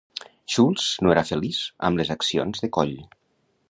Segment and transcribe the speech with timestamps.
[0.53, 3.01] Schultz no era feliç amb les accions de Coll.